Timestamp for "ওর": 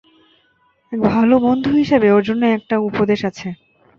2.11-2.23